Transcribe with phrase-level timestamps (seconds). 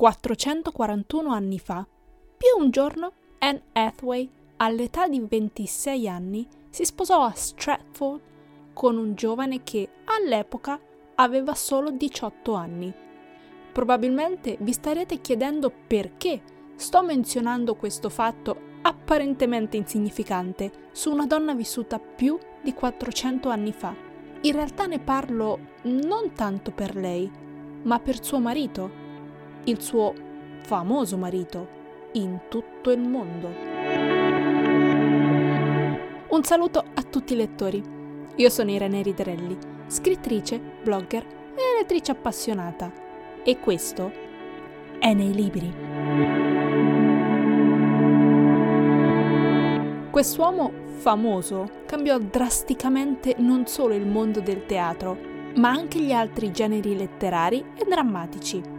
[0.00, 1.86] 441 anni fa,
[2.34, 8.20] più un giorno Anne Hathaway, all'età di 26 anni, si sposò a Stratford
[8.72, 10.80] con un giovane che all'epoca
[11.16, 12.90] aveva solo 18 anni.
[13.72, 16.40] Probabilmente vi starete chiedendo perché
[16.76, 23.94] sto menzionando questo fatto apparentemente insignificante su una donna vissuta più di 400 anni fa.
[24.40, 27.30] In realtà ne parlo non tanto per lei,
[27.82, 29.08] ma per suo marito,
[29.64, 30.14] il suo
[30.62, 31.78] famoso marito,
[32.12, 33.48] in tutto il mondo.
[36.28, 37.82] Un saluto a tutti i lettori.
[38.36, 41.24] Io sono Irene Riderelli, scrittrice, blogger
[41.54, 42.92] e lettrice appassionata.
[43.42, 44.12] E questo
[44.98, 45.72] è nei libri.
[50.10, 55.16] Quest'uomo famoso cambiò drasticamente non solo il mondo del teatro,
[55.56, 58.78] ma anche gli altri generi letterari e drammatici.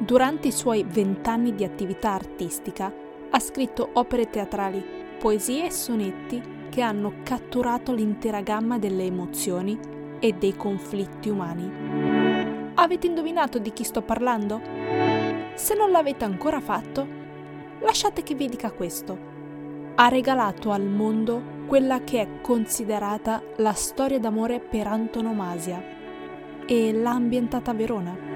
[0.00, 2.90] Durante i suoi vent'anni di attività artistica
[3.30, 4.82] ha scritto opere teatrali,
[5.18, 9.78] poesie e sonetti che hanno catturato l'intera gamma delle emozioni
[10.18, 12.72] e dei conflitti umani.
[12.74, 14.62] Avete indovinato di chi sto parlando?
[15.54, 17.06] Se non l'avete ancora fatto,
[17.80, 19.28] lasciate che vi dica questo
[19.96, 25.82] ha regalato al mondo quella che è considerata la storia d'amore per antonomasia
[26.64, 28.29] e l'ha ambientata a Verona.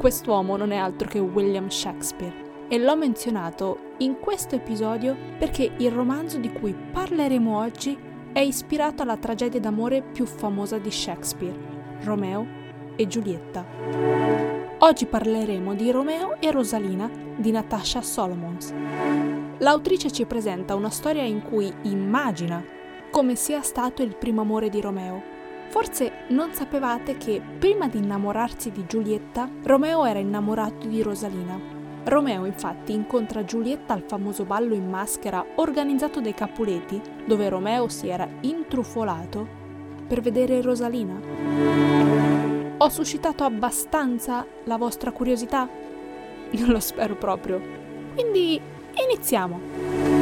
[0.00, 5.90] Quest'uomo non è altro che William Shakespeare e l'ho menzionato in questo episodio perché il
[5.90, 7.98] romanzo di cui parleremo oggi
[8.32, 11.54] è ispirato alla tragedia d'amore più famosa di Shakespeare,
[12.00, 12.46] Romeo
[12.96, 13.66] e Giulietta.
[14.78, 18.72] Oggi parleremo di Romeo e Rosalina di Natasha Solomons.
[19.58, 22.64] L'autrice ci presenta una storia in cui immagina
[23.10, 25.29] come sia stato il primo amore di Romeo.
[25.70, 31.58] Forse non sapevate che prima di innamorarsi di Giulietta, Romeo era innamorato di Rosalina.
[32.04, 38.08] Romeo infatti incontra Giulietta al famoso ballo in maschera organizzato dai Capuleti, dove Romeo si
[38.08, 39.46] era intrufolato
[40.06, 41.18] per vedere Rosalina.
[42.76, 45.68] Ho suscitato abbastanza la vostra curiosità?
[46.50, 47.60] Non lo spero proprio.
[48.14, 48.60] Quindi
[48.94, 50.19] Iniziamo!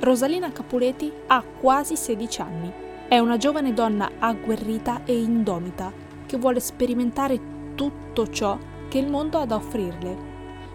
[0.00, 2.72] Rosalina Capuleti ha quasi 16 anni.
[3.08, 5.92] È una giovane donna agguerrita e indomita
[6.24, 7.40] che vuole sperimentare
[7.74, 8.56] tutto ciò
[8.88, 10.16] che il mondo ha da offrirle.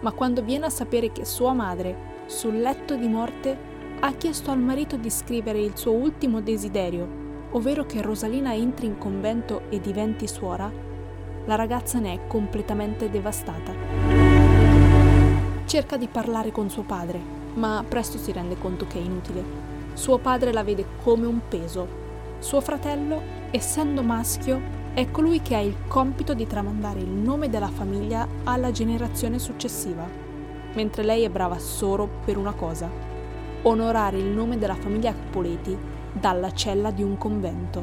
[0.00, 3.56] Ma quando viene a sapere che sua madre, sul letto di morte,
[4.00, 7.08] ha chiesto al marito di scrivere il suo ultimo desiderio,
[7.52, 10.70] ovvero che Rosalina entri in convento e diventi suora,
[11.46, 13.72] la ragazza ne è completamente devastata.
[15.64, 19.42] Cerca di parlare con suo padre, ma presto si rende conto che è inutile.
[19.94, 22.02] Suo padre la vede come un peso.
[22.38, 27.68] Suo fratello, essendo maschio, è colui che ha il compito di tramandare il nome della
[27.68, 30.08] famiglia alla generazione successiva,
[30.74, 32.88] mentre lei è brava solo per una cosa,
[33.62, 35.76] onorare il nome della famiglia Capoleti
[36.12, 37.82] dalla cella di un convento.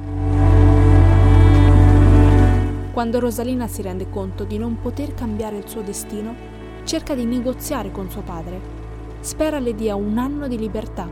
[2.93, 6.35] Quando Rosalina si rende conto di non poter cambiare il suo destino,
[6.83, 8.80] cerca di negoziare con suo padre.
[9.21, 11.07] Spera le dia un anno di libertà,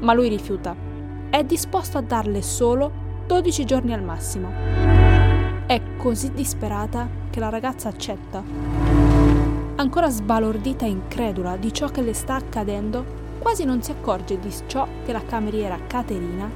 [0.00, 0.74] ma lui rifiuta.
[1.30, 2.90] È disposto a darle solo
[3.28, 4.50] 12 giorni al massimo.
[5.64, 8.42] È così disperata che la ragazza accetta.
[9.76, 13.04] Ancora sbalordita e incredula di ciò che le sta accadendo,
[13.38, 16.50] quasi non si accorge di ciò che la cameriera Caterina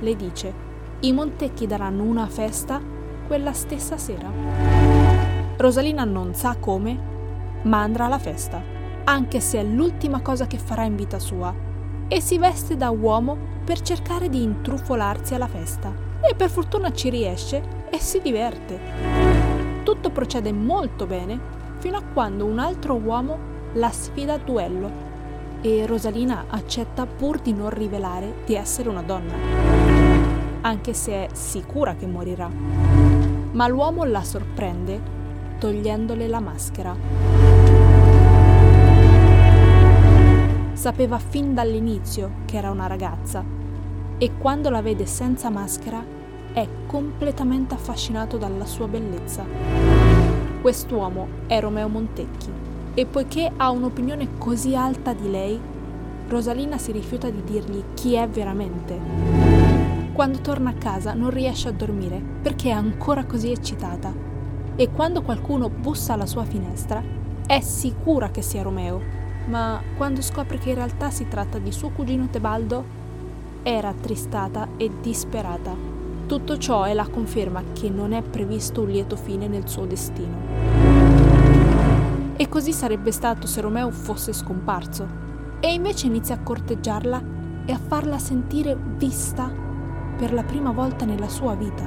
[0.00, 0.52] le dice.
[1.00, 2.80] I Montecchi daranno una festa
[3.26, 4.30] quella stessa sera.
[5.58, 6.98] Rosalina non sa come,
[7.64, 8.76] ma andrà alla festa,
[9.08, 11.54] anche se è l'ultima cosa che farà in vita sua,
[12.08, 15.90] e si veste da uomo per cercare di intrufolarsi alla festa.
[16.20, 18.78] E per fortuna ci riesce e si diverte.
[19.82, 21.40] Tutto procede molto bene
[21.78, 23.38] fino a quando un altro uomo
[23.74, 25.06] la sfida a duello
[25.62, 29.32] e Rosalina accetta pur di non rivelare di essere una donna,
[30.60, 32.50] anche se è sicura che morirà.
[33.52, 35.00] Ma l'uomo la sorprende
[35.58, 37.37] togliendole la maschera.
[40.88, 43.44] Sapeva fin dall'inizio che era una ragazza
[44.16, 46.02] e quando la vede senza maschera
[46.54, 49.44] è completamente affascinato dalla sua bellezza.
[50.62, 52.50] Quest'uomo è Romeo Montecchi
[52.94, 55.60] e poiché ha un'opinione così alta di lei,
[56.26, 58.98] Rosalina si rifiuta di dirgli chi è veramente.
[60.14, 64.10] Quando torna a casa non riesce a dormire perché è ancora così eccitata
[64.74, 67.02] e quando qualcuno bussa alla sua finestra
[67.46, 69.17] è sicura che sia Romeo
[69.48, 72.84] ma quando scopre che in realtà si tratta di suo cugino Tebaldo,
[73.62, 75.74] era attristata e disperata.
[76.26, 80.36] Tutto ciò è la conferma che non è previsto un lieto fine nel suo destino.
[82.36, 85.26] E così sarebbe stato se Romeo fosse scomparso.
[85.60, 87.22] E invece inizia a corteggiarla
[87.64, 89.50] e a farla sentire vista
[90.16, 91.84] per la prima volta nella sua vita.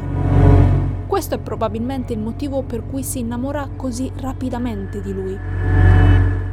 [1.08, 6.01] Questo è probabilmente il motivo per cui si innamora così rapidamente di lui.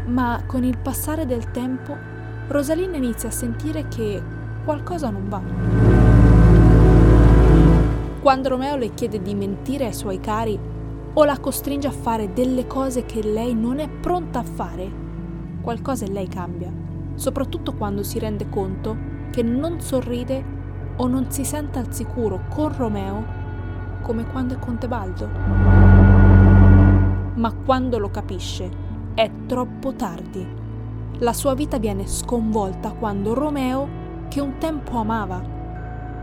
[0.09, 1.95] Ma con il passare del tempo,
[2.49, 4.23] Rosalina inizia a sentire che
[4.65, 5.43] qualcosa non va.
[8.23, 10.59] Quando Romeo le chiede di mentire ai suoi cari
[11.13, 14.91] o la costringe a fare delle cose che lei non è pronta a fare,
[15.61, 16.73] qualcosa in lei cambia,
[17.15, 18.97] soprattutto quando si rende conto
[19.31, 20.43] che non sorride
[20.97, 23.37] o non si sente al sicuro con Romeo
[24.01, 25.29] come quando è con Tebaldo.
[27.35, 28.88] Ma quando lo capisce
[29.19, 30.47] è troppo tardi.
[31.19, 33.89] La sua vita viene sconvolta quando Romeo,
[34.29, 35.43] che un tempo amava,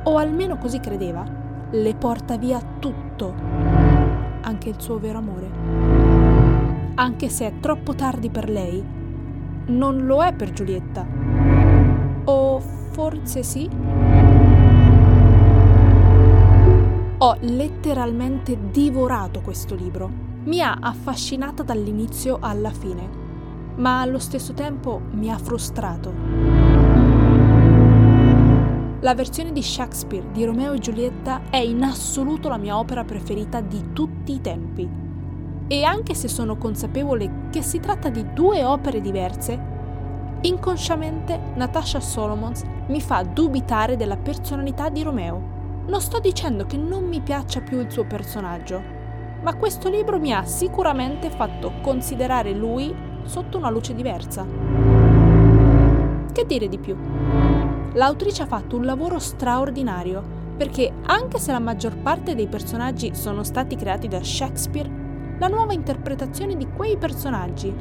[0.06, 1.26] o almeno così credeva,
[1.72, 3.34] le porta via tutto,
[4.40, 5.50] anche il suo vero amore.
[6.96, 8.82] Anche se è troppo tardi per lei,
[9.66, 11.06] non lo è per Giulietta.
[12.24, 12.62] O
[12.92, 13.70] forse sì?
[17.18, 20.35] Ho letteralmente divorato questo libro.
[20.46, 23.10] Mi ha affascinata dall'inizio alla fine,
[23.78, 26.14] ma allo stesso tempo mi ha frustrato.
[29.00, 33.60] La versione di Shakespeare di Romeo e Giulietta è in assoluto la mia opera preferita
[33.60, 34.88] di tutti i tempi.
[35.66, 39.60] E anche se sono consapevole che si tratta di due opere diverse,
[40.42, 45.84] inconsciamente Natasha Solomons mi fa dubitare della personalità di Romeo.
[45.88, 48.95] Non sto dicendo che non mi piaccia più il suo personaggio,
[49.46, 52.94] ma questo libro mi ha sicuramente fatto considerare lui
[53.26, 54.44] sotto una luce diversa.
[56.34, 56.98] Che dire di più?
[57.94, 60.22] l'autrice ha fatto un lavoro straordinario,
[60.58, 64.90] perché anche se la maggior parte dei personaggi sono stati creati da Shakespeare,
[65.38, 67.74] la nuova interpretazione di quei personaggi,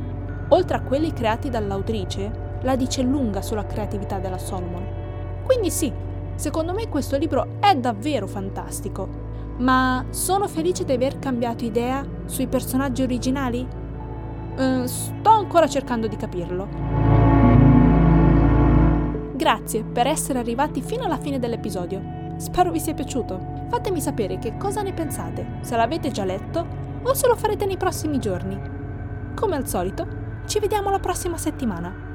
[0.48, 5.42] oltre a quelli creati dall'autrice, la dice lunga sulla creatività della Solomon.
[5.44, 5.92] Quindi sì,
[6.36, 9.23] secondo me questo libro è davvero fantastico,
[9.58, 13.66] ma sono felice di aver cambiato idea sui personaggi originali?
[14.56, 16.68] Uh, sto ancora cercando di capirlo.
[19.34, 22.00] Grazie per essere arrivati fino alla fine dell'episodio.
[22.36, 23.66] Spero vi sia piaciuto.
[23.68, 26.66] Fatemi sapere che cosa ne pensate, se l'avete già letto
[27.02, 28.58] o se lo farete nei prossimi giorni.
[29.34, 30.06] Come al solito,
[30.46, 32.13] ci vediamo la prossima settimana.